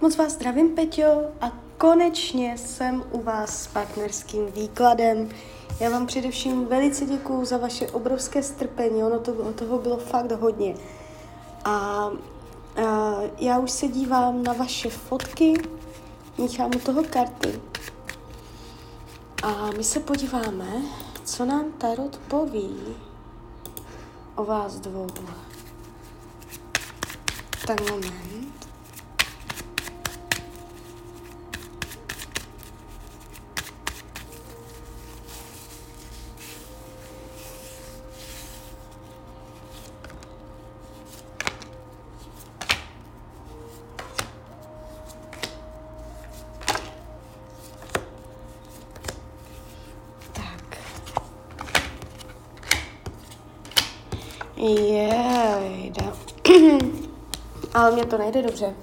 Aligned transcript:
Moc 0.00 0.16
vás 0.16 0.32
zdravím, 0.32 0.74
Peťo, 0.74 1.20
a 1.40 1.52
konečně 1.78 2.58
jsem 2.58 3.04
u 3.10 3.22
vás 3.22 3.62
s 3.62 3.66
partnerským 3.66 4.46
výkladem. 4.46 5.28
Já 5.80 5.90
vám 5.90 6.06
především 6.06 6.66
velice 6.66 7.06
děkuju 7.06 7.44
za 7.44 7.56
vaše 7.58 7.88
obrovské 7.88 8.42
strpení, 8.42 9.02
ono 9.02 9.18
to, 9.20 9.52
toho 9.52 9.78
bylo 9.78 9.96
fakt 9.96 10.32
hodně. 10.32 10.74
A, 11.64 11.70
a 11.72 12.10
já 13.38 13.58
už 13.58 13.70
se 13.70 13.88
dívám 13.88 14.42
na 14.42 14.52
vaše 14.52 14.90
fotky, 14.90 15.54
míchám 16.38 16.70
u 16.76 16.78
toho 16.78 17.04
karty. 17.04 17.60
A 19.42 19.70
my 19.76 19.84
se 19.84 20.00
podíváme, 20.00 20.82
co 21.24 21.44
nám 21.44 21.72
Tarot 21.72 22.16
poví 22.28 22.76
o 24.34 24.44
vás 24.44 24.80
dvou. 24.80 25.06
Tak 27.66 27.90
moment. 27.90 28.37
Jejda. 54.58 56.12
Ale 57.74 57.92
mě 57.92 58.04
to 58.04 58.18
nejde 58.18 58.42
dobře. 58.42 58.74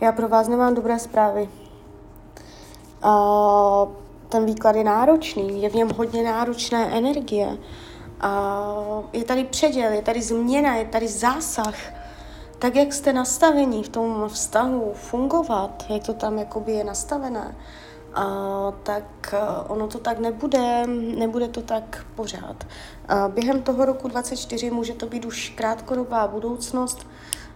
Já 0.00 0.12
pro 0.12 0.28
vás 0.28 0.48
nemám 0.48 0.74
dobré 0.74 0.98
zprávy. 0.98 1.48
Uh, 3.04 3.88
ten 4.28 4.46
výklad 4.46 4.76
je 4.76 4.84
náročný, 4.84 5.62
je 5.62 5.70
v 5.70 5.74
něm 5.74 5.90
hodně 5.96 6.22
náročné 6.22 6.98
energie. 6.98 7.46
Uh, 7.46 9.04
je 9.12 9.24
tady 9.24 9.44
předěl, 9.44 9.92
je 9.92 10.02
tady 10.02 10.22
změna, 10.22 10.74
je 10.74 10.84
tady 10.84 11.08
zásah. 11.08 11.74
Tak, 12.58 12.76
jak 12.76 12.92
jste 12.92 13.12
nastavení 13.12 13.82
v 13.82 13.88
tom 13.88 14.28
vztahu 14.28 14.92
fungovat, 14.94 15.84
jak 15.88 16.06
to 16.06 16.14
tam 16.14 16.38
jakoby 16.38 16.72
je 16.72 16.84
nastavené, 16.84 17.56
a, 18.14 18.72
tak 18.82 19.34
ono 19.68 19.88
to 19.88 19.98
tak 19.98 20.18
nebude, 20.18 20.86
nebude 21.16 21.48
to 21.48 21.62
tak 21.62 22.06
pořád. 22.14 22.66
A 23.08 23.28
během 23.28 23.62
toho 23.62 23.84
roku 23.84 24.08
24 24.08 24.70
může 24.70 24.92
to 24.92 25.06
být 25.06 25.24
už 25.24 25.52
krátkodobá 25.56 26.28
budoucnost. 26.28 27.06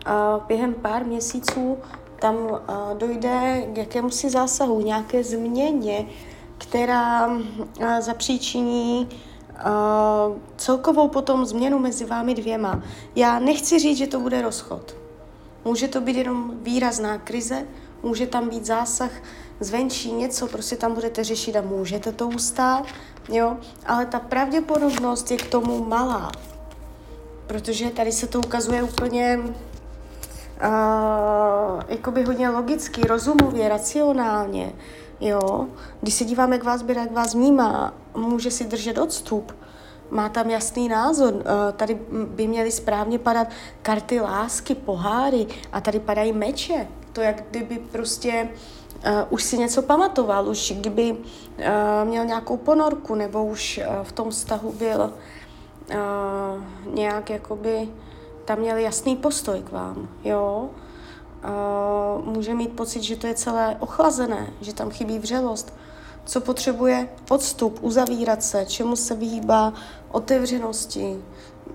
A 0.07 0.41
během 0.49 0.75
pár 0.75 1.05
měsíců 1.05 1.79
tam 2.21 2.37
a, 2.69 2.95
dojde 2.95 3.67
k 3.73 3.77
jakémusi 3.77 4.31
zásahu, 4.31 4.81
nějaké 4.81 5.25
změně, 5.25 6.07
která 6.59 7.25
a, 7.25 8.01
zapříčiní 8.01 9.09
a, 9.57 10.31
celkovou 10.57 11.09
potom 11.09 11.47
změnu 11.47 11.79
mezi 11.79 12.05
vámi 12.05 12.35
dvěma. 12.35 12.83
Já 13.17 13.39
nechci 13.39 13.79
říct, 13.79 13.99
že 13.99 14.07
to 14.07 14.21
bude 14.21 14.43
rozchod. 14.43 14.97
Může 15.65 15.89
to 15.89 16.01
být 16.01 16.17
jenom 16.17 16.53
výrazná 16.63 17.19
krize, 17.19 17.67
může 18.03 18.27
tam 18.27 18.49
být 18.49 18.67
zásah 18.67 19.11
zvenčí 19.61 20.13
něco, 20.13 20.47
prostě 20.47 20.77
tam 20.77 20.95
budete 20.95 21.25
řešit 21.25 21.57
a 21.57 21.61
můžete 21.61 22.13
to 22.13 22.29
ustát, 22.29 22.87
jo, 23.29 23.57
ale 23.87 24.07
ta 24.07 24.19
pravděpodobnost 24.19 25.31
je 25.31 25.37
k 25.37 25.47
tomu 25.47 25.85
malá, 25.85 26.33
protože 27.47 27.91
tady 27.91 28.13
se 28.13 28.27
to 28.27 28.39
ukazuje 28.39 28.83
úplně 28.83 29.39
uh, 29.39 29.53
jakoby 31.89 32.25
hodně 32.25 32.49
logicky, 32.49 33.01
rozumově, 33.07 33.69
racionálně, 33.69 34.73
jo, 35.21 35.67
když 36.01 36.15
se 36.15 36.25
díváme, 36.25 36.57
jak 36.57 36.65
vás 36.65 36.85
jak 36.89 37.13
vás 37.13 37.35
vnímá, 37.35 37.95
může 38.17 38.51
si 38.51 38.65
držet 38.65 38.99
odstup, 38.99 39.57
má 40.11 40.29
tam 40.29 40.51
jasný 40.51 40.89
názor. 40.89 41.35
Tady 41.77 41.99
by 42.11 42.47
měly 42.47 42.73
správně 42.73 43.19
padat 43.19 43.49
karty 43.83 44.21
lásky, 44.21 44.75
poháry 44.75 45.47
a 45.73 45.81
tady 45.81 46.01
padají 46.01 46.33
meče. 46.33 46.89
To 47.13 47.21
jak 47.21 47.43
kdyby 47.51 47.79
prostě 47.79 48.49
uh, 48.53 48.78
už 49.31 49.43
si 49.43 49.59
něco 49.59 49.83
pamatoval, 49.83 50.49
už 50.49 50.73
kdyby 50.77 51.13
uh, 51.13 51.19
měl 52.05 52.25
nějakou 52.25 52.57
ponorku, 52.57 53.15
nebo 53.15 53.45
už 53.45 53.81
uh, 53.89 54.05
v 54.05 54.13
tom 54.13 54.31
vztahu 54.31 54.73
byl 54.73 55.13
uh, 55.91 56.95
nějak 56.95 57.31
jakoby, 57.31 57.89
tam 58.45 58.59
měl 58.59 58.77
jasný 58.77 59.17
postoj 59.17 59.63
k 59.63 59.73
vám, 59.73 60.09
jo. 60.25 60.71
Uh, 62.19 62.25
může 62.25 62.55
mít 62.55 62.73
pocit, 62.73 63.03
že 63.03 63.17
to 63.17 63.27
je 63.27 63.35
celé 63.35 63.77
ochlazené, 63.81 64.51
že 64.61 64.75
tam 64.75 64.91
chybí 64.91 65.19
vřelost. 65.19 65.75
Co 66.25 66.41
potřebuje? 66.41 67.09
Odstup, 67.31 67.79
uzavírat 67.83 68.43
se, 68.43 68.67
čemu 68.67 68.97
se 68.97 69.15
vyhýbá 69.15 69.73
otevřenosti. 70.11 71.23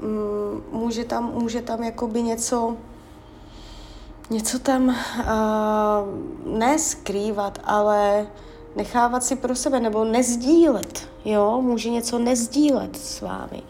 Um, 0.03 0.63
může 0.71 1.03
tam, 1.03 1.31
může 1.33 1.61
tam 1.61 1.83
jakoby 1.83 2.21
něco 2.21 2.77
něco 4.29 4.59
tam 4.59 4.87
uh, 4.87 4.95
neskrývat, 6.57 7.59
ale 7.63 8.27
nechávat 8.75 9.23
si 9.23 9.35
pro 9.35 9.55
sebe 9.55 9.79
nebo 9.79 10.03
nezdílet, 10.05 11.09
jo, 11.25 11.61
může 11.61 11.89
něco 11.89 12.19
nezdílet 12.19 12.95
s 12.95 13.21
vámi. 13.21 13.63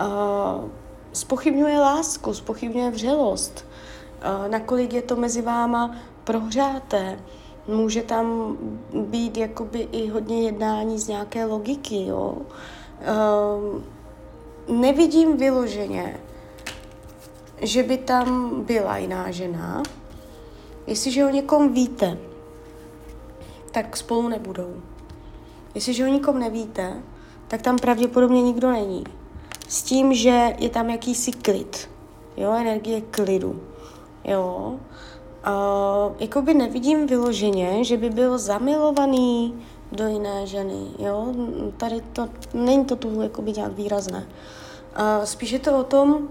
Uh, 0.00 0.64
spochybňuje 1.12 1.78
lásku, 1.78 2.34
spochybňuje 2.34 2.90
vřelost, 2.90 3.64
uh, 3.64 4.48
nakolik 4.48 4.92
je 4.92 5.02
to 5.02 5.16
mezi 5.16 5.42
váma 5.42 5.96
prohřáté, 6.24 7.18
může 7.68 8.02
tam 8.02 8.56
být 8.94 9.36
jakoby 9.36 9.88
i 9.92 10.08
hodně 10.08 10.42
jednání 10.42 10.98
z 10.98 11.08
nějaké 11.08 11.44
logiky, 11.44 12.06
jo. 12.06 12.34
Uh, 12.36 13.82
nevidím 14.80 15.36
vyloženě, 15.36 16.20
že 17.60 17.82
by 17.82 17.96
tam 17.98 18.60
byla 18.64 18.96
jiná 18.96 19.30
žena, 19.30 19.82
jestliže 20.86 21.24
o 21.24 21.30
někom 21.30 21.72
víte, 21.72 22.18
tak 23.70 23.96
spolu 23.96 24.28
nebudou. 24.28 24.74
Jestliže 25.74 26.04
o 26.04 26.08
nikom 26.08 26.38
nevíte, 26.38 27.02
tak 27.48 27.62
tam 27.62 27.76
pravděpodobně 27.76 28.42
nikdo 28.42 28.70
není. 28.70 29.04
S 29.68 29.82
tím, 29.82 30.14
že 30.14 30.54
je 30.58 30.68
tam 30.68 30.90
jakýsi 30.90 31.32
klid, 31.32 31.90
jo, 32.36 32.52
energie 32.52 33.00
klidu, 33.00 33.60
jo. 34.24 34.74
Uh, 35.46 36.14
jakoby 36.18 36.54
nevidím 36.54 37.06
vyloženě, 37.06 37.84
že 37.84 37.96
by 37.96 38.10
byl 38.10 38.38
zamilovaný 38.38 39.54
do 39.92 40.06
jiné 40.08 40.46
ženy, 40.46 40.86
jo. 40.98 41.34
Tady 41.76 42.00
to, 42.12 42.28
není 42.54 42.84
to 42.84 42.96
tu 42.96 43.20
jakoby 43.20 43.52
nějak 43.52 43.72
výrazné. 43.72 44.26
Uh, 44.98 45.24
spíš 45.24 45.50
je 45.50 45.58
to 45.58 45.78
o 45.78 45.84
tom, 45.84 46.28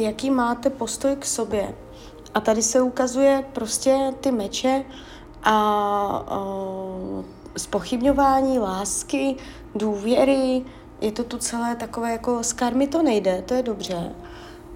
jaký 0.00 0.30
máte 0.30 0.70
postoj 0.70 1.16
k 1.16 1.24
sobě. 1.24 1.74
A 2.34 2.40
tady 2.40 2.62
se 2.62 2.82
ukazuje 2.82 3.44
prostě 3.52 4.14
ty 4.20 4.32
meče 4.32 4.84
a, 5.42 5.54
a 6.28 6.40
spochybňování 7.56 8.58
lásky, 8.58 9.36
důvěry, 9.74 10.64
je 11.00 11.12
to 11.12 11.24
tu 11.24 11.38
celé 11.38 11.76
takové 11.76 12.12
jako 12.12 12.44
z 12.44 12.52
karmy 12.52 12.86
to 12.86 13.02
nejde, 13.02 13.42
to 13.46 13.54
je 13.54 13.62
dobře. 13.62 14.12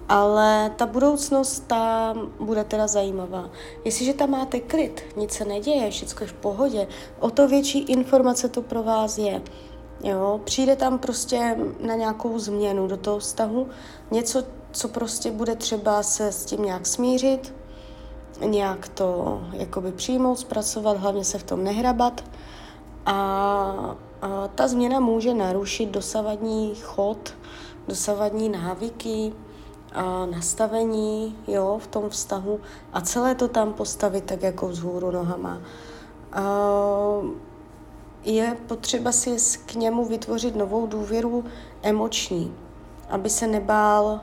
Ale 0.09 0.71
ta 0.75 0.85
budoucnost 0.85 1.59
tam 1.67 2.31
bude 2.39 2.63
teda 2.63 2.87
zajímavá. 2.87 3.49
Jestliže 3.85 4.13
tam 4.13 4.29
máte 4.29 4.59
klid, 4.59 5.01
nic 5.17 5.31
se 5.31 5.45
neděje, 5.45 5.91
všechno 5.91 6.23
je 6.23 6.27
v 6.27 6.33
pohodě, 6.33 6.87
o 7.19 7.29
to 7.29 7.47
větší 7.47 7.79
informace 7.79 8.49
to 8.49 8.61
pro 8.61 8.83
vás 8.83 9.17
je. 9.17 9.41
Jo, 10.03 10.41
přijde 10.43 10.75
tam 10.75 10.99
prostě 10.99 11.57
na 11.79 11.95
nějakou 11.95 12.39
změnu 12.39 12.87
do 12.87 12.97
toho 12.97 13.19
vztahu, 13.19 13.67
něco, 14.11 14.43
co 14.71 14.87
prostě 14.87 15.31
bude 15.31 15.55
třeba 15.55 16.03
se 16.03 16.31
s 16.31 16.45
tím 16.45 16.63
nějak 16.63 16.85
smířit, 16.85 17.53
nějak 18.45 18.87
to 18.89 19.41
jakoby 19.51 19.91
přijmout, 19.91 20.39
zpracovat, 20.39 20.97
hlavně 20.97 21.23
se 21.23 21.37
v 21.37 21.43
tom 21.43 21.63
nehrabat. 21.63 22.23
A, 23.05 23.15
a 24.21 24.47
ta 24.55 24.67
změna 24.67 24.99
může 24.99 25.33
narušit 25.33 25.89
dosavadní 25.89 26.75
chod, 26.75 27.33
dosavadní 27.87 28.49
návyky, 28.49 29.33
a 29.93 30.25
nastavení 30.25 31.35
jo, 31.47 31.79
v 31.83 31.87
tom 31.87 32.09
vztahu 32.09 32.59
a 32.93 33.01
celé 33.01 33.35
to 33.35 33.47
tam 33.47 33.73
postavit 33.73 34.23
tak 34.23 34.41
jako 34.43 34.67
vzhůru 34.67 35.11
nohama. 35.11 35.61
A 36.31 36.43
je 38.23 38.57
potřeba 38.67 39.11
si 39.11 39.37
k 39.65 39.75
němu 39.75 40.05
vytvořit 40.05 40.55
novou 40.55 40.87
důvěru 40.87 41.43
emoční, 41.81 42.55
aby 43.09 43.29
se 43.29 43.47
nebál 43.47 44.21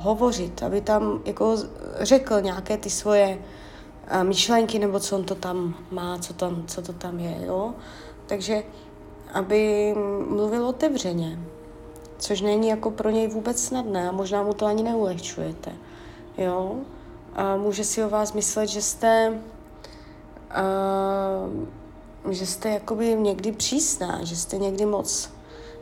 hovořit, 0.00 0.62
aby 0.62 0.80
tam 0.80 1.20
jako 1.24 1.56
řekl 2.00 2.40
nějaké 2.40 2.76
ty 2.76 2.90
svoje 2.90 3.38
myšlenky, 4.22 4.78
nebo 4.78 5.00
co 5.00 5.16
on 5.16 5.24
to 5.24 5.34
tam 5.34 5.74
má, 5.90 6.18
co, 6.18 6.34
tam, 6.34 6.64
co 6.66 6.82
to 6.82 6.92
tam 6.92 7.18
je, 7.18 7.46
jo. 7.46 7.74
Takže 8.26 8.62
aby 9.32 9.94
mluvil 10.28 10.66
otevřeně, 10.66 11.38
což 12.18 12.40
není 12.40 12.68
jako 12.68 12.90
pro 12.90 13.10
něj 13.10 13.28
vůbec 13.28 13.62
snadné 13.62 14.08
a 14.08 14.12
možná 14.12 14.42
mu 14.42 14.54
to 14.54 14.66
ani 14.66 14.82
neulehčujete, 14.82 15.72
jo. 16.38 16.76
Uh, 17.30 17.62
může 17.62 17.84
si 17.84 18.04
o 18.04 18.08
vás 18.08 18.32
myslet, 18.32 18.66
že 18.66 18.82
jste 18.82 19.40
uh, 22.24 22.32
že 22.32 22.46
jste 22.46 22.68
jakoby 22.68 23.14
někdy 23.14 23.52
přísná, 23.52 24.24
že 24.24 24.36
jste 24.36 24.58
někdy 24.58 24.86
moc 24.86 25.30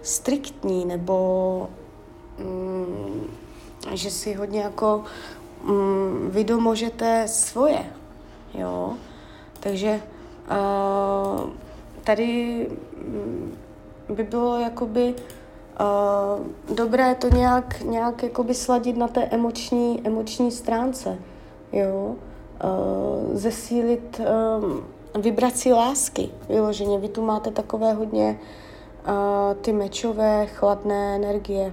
striktní, 0.02 0.84
nebo 0.84 1.68
um, 2.40 3.30
že 3.92 4.10
si 4.10 4.34
hodně 4.34 4.60
jako 4.60 5.04
um, 5.68 6.30
vy 6.30 6.44
domožete 6.44 7.28
svoje, 7.28 7.84
jo. 8.54 8.94
Takže 9.60 10.00
uh, 10.50 11.50
tady 12.04 12.66
by 14.08 14.22
bylo 14.22 14.58
jakoby 14.58 15.14
uh, 15.14 16.76
dobré 16.76 17.14
to 17.14 17.28
nějak, 17.28 17.80
nějak 17.80 18.22
jakoby 18.22 18.54
sladit 18.54 18.96
na 18.96 19.08
té 19.08 19.24
emoční, 19.24 20.00
emoční 20.04 20.50
stránce, 20.50 21.18
jo. 21.72 22.14
Uh, 22.64 23.36
zesílit 23.36 24.20
um, 24.20 24.84
vibraci 25.22 25.72
lásky, 25.72 26.30
vyloženě. 26.48 26.98
Vy 26.98 27.08
tu 27.08 27.22
máte 27.22 27.50
takové 27.50 27.92
hodně 27.92 28.38
uh, 29.08 29.54
ty 29.60 29.72
mečové, 29.72 30.46
chladné 30.46 31.16
energie, 31.16 31.72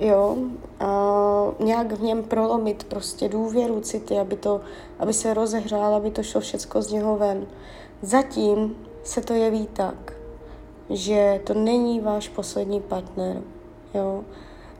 jo, 0.00 0.36
uh, 0.36 1.66
nějak 1.66 1.92
v 1.92 2.02
něm 2.02 2.22
prolomit 2.22 2.84
prostě 2.84 3.28
důvěru, 3.28 3.80
city, 3.80 4.18
aby, 4.18 4.36
to, 4.36 4.60
aby 4.98 5.12
se 5.12 5.34
rozehřál, 5.34 5.94
aby 5.94 6.10
to 6.10 6.22
šlo 6.22 6.40
všecko 6.40 6.82
z 6.82 6.92
něho 6.92 7.16
ven. 7.16 7.46
Zatím 8.02 8.76
se 9.04 9.20
to 9.20 9.32
jeví 9.32 9.66
tak, 9.72 10.12
že 10.90 11.40
to 11.44 11.54
není 11.54 12.00
váš 12.00 12.28
poslední 12.28 12.80
partner, 12.80 13.42
jo. 13.94 14.24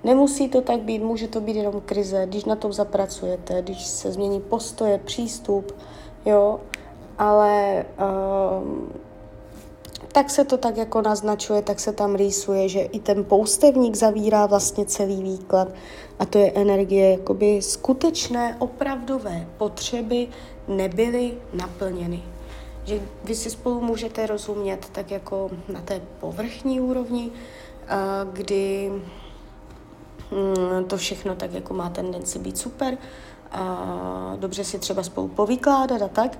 Nemusí 0.04 0.48
to 0.48 0.60
tak 0.60 0.80
být, 0.80 1.02
může 1.02 1.28
to 1.28 1.40
být 1.40 1.56
jenom 1.56 1.80
krize, 1.80 2.26
když 2.26 2.44
na 2.44 2.56
tom 2.56 2.72
zapracujete, 2.72 3.62
když 3.62 3.86
se 3.86 4.12
změní 4.12 4.40
postoje, 4.40 4.98
přístup, 4.98 5.72
jo, 6.26 6.60
ale 7.18 7.84
uh, 7.98 8.68
tak 10.12 10.30
se 10.30 10.44
to 10.44 10.56
tak 10.56 10.76
jako 10.76 11.02
naznačuje, 11.02 11.62
tak 11.62 11.80
se 11.80 11.92
tam 11.92 12.14
rýsuje, 12.14 12.68
že 12.68 12.80
i 12.80 13.00
ten 13.00 13.24
poustevník 13.24 13.94
zavírá 13.94 14.46
vlastně 14.46 14.84
celý 14.84 15.22
výklad 15.22 15.68
a 16.18 16.24
to 16.24 16.38
je 16.38 16.52
energie, 16.52 17.10
jakoby 17.10 17.62
skutečné, 17.62 18.56
opravdové 18.58 19.46
potřeby 19.58 20.28
nebyly 20.68 21.34
naplněny. 21.52 22.22
Že 22.84 23.00
vy 23.24 23.34
si 23.34 23.50
spolu 23.50 23.80
můžete 23.80 24.26
rozumět 24.26 24.88
tak 24.92 25.10
jako 25.10 25.50
na 25.72 25.80
té 25.80 26.00
povrchní 26.20 26.80
úrovni, 26.80 27.30
kdy 28.32 28.92
mm, 30.30 30.84
to 30.84 30.96
všechno 30.96 31.36
tak 31.36 31.52
jako 31.52 31.74
má 31.74 31.90
tendenci 31.90 32.38
být 32.38 32.58
super, 32.58 32.98
a 33.52 34.36
dobře 34.36 34.64
si 34.64 34.78
třeba 34.78 35.02
spolu 35.02 35.28
povykládat 35.28 36.02
a 36.02 36.08
tak, 36.08 36.38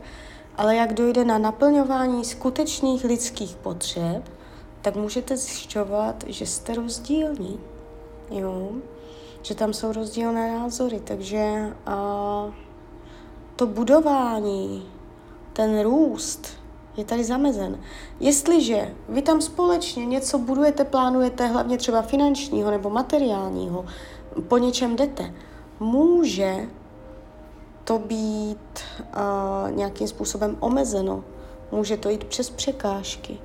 ale 0.61 0.77
jak 0.77 0.93
dojde 0.93 1.25
na 1.25 1.39
naplňování 1.39 2.25
skutečných 2.25 3.05
lidských 3.05 3.57
potřeb, 3.57 4.31
tak 4.83 4.97
můžete 4.97 5.37
zjišťovat, 5.37 6.25
že 6.27 6.47
jste 6.47 6.75
rozdílní. 6.75 7.61
Jo? 8.31 8.71
Že 9.43 9.55
tam 9.55 9.73
jsou 9.73 9.93
rozdílné 9.93 10.59
názory, 10.59 11.01
takže 11.05 11.73
a, 11.87 12.53
to 13.57 13.67
budování, 13.67 14.87
ten 15.53 15.83
růst 15.83 16.49
je 16.97 17.05
tady 17.05 17.25
zamezen. 17.25 17.79
Jestliže 18.21 18.95
vy 19.09 19.23
tam 19.23 19.41
společně 19.41 20.07
něco 20.07 20.39
budujete, 20.39 20.85
plánujete, 20.85 21.47
hlavně 21.47 21.79
třeba 21.79 22.03
finančního 22.03 22.71
nebo 22.71 22.91
materiálního, 22.91 23.85
po 24.49 24.59
něčem 24.59 24.97
jdete, 24.97 25.35
může 25.81 26.69
to 27.85 27.99
být 27.99 28.81
uh, 29.17 29.71
nějakým 29.71 30.09
způsobem 30.09 30.57
omezeno. 30.61 31.25
Může 31.73 31.97
to 31.97 32.09
jít 32.09 32.25
přes 32.25 32.51
překážky. 32.51 33.39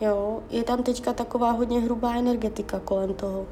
Jo? 0.00 0.40
Je 0.50 0.64
tam 0.64 0.82
teďka 0.82 1.12
taková 1.12 1.50
hodně 1.50 1.80
hrubá 1.80 2.14
energetika 2.14 2.80
kolem 2.84 3.14
toho. 3.14 3.46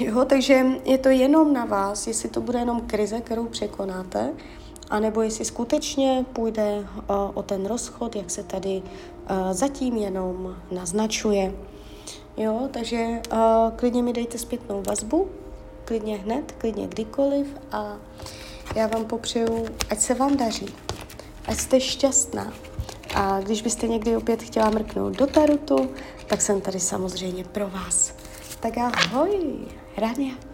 Jo, 0.00 0.24
takže 0.24 0.66
je 0.84 0.98
to 0.98 1.08
jenom 1.08 1.52
na 1.52 1.64
vás, 1.64 2.06
jestli 2.06 2.28
to 2.28 2.40
bude 2.40 2.58
jenom 2.58 2.80
krize, 2.80 3.20
kterou 3.20 3.46
překonáte, 3.46 4.32
anebo 4.90 5.22
jestli 5.22 5.44
skutečně 5.44 6.24
půjde 6.32 6.78
uh, 6.78 6.84
o 7.34 7.42
ten 7.42 7.66
rozchod, 7.66 8.16
jak 8.16 8.30
se 8.30 8.42
tady 8.42 8.82
uh, 8.82 9.52
zatím 9.52 9.96
jenom 9.96 10.56
naznačuje. 10.70 11.54
Jo, 12.36 12.68
takže 12.70 13.20
uh, 13.32 13.38
klidně 13.76 14.02
mi 14.02 14.12
dejte 14.12 14.38
zpětnou 14.38 14.82
vazbu, 14.88 15.28
klidně 15.84 16.16
hned, 16.16 16.52
klidně 16.58 16.86
kdykoliv 16.86 17.46
a 17.72 17.96
já 18.74 18.86
vám 18.86 19.04
popřeju, 19.04 19.66
ať 19.90 19.98
se 20.00 20.14
vám 20.14 20.36
daří, 20.36 20.74
ať 21.46 21.56
jste 21.56 21.80
šťastná. 21.80 22.52
A 23.14 23.40
když 23.40 23.62
byste 23.62 23.88
někdy 23.88 24.16
opět 24.16 24.42
chtěla 24.42 24.70
mrknout 24.70 25.16
do 25.16 25.26
tarotu, 25.26 25.90
tak 26.26 26.40
jsem 26.40 26.60
tady 26.60 26.80
samozřejmě 26.80 27.44
pro 27.44 27.68
vás. 27.68 28.12
Tak 28.60 28.78
ahoj, 28.78 29.54
Rania. 29.96 30.47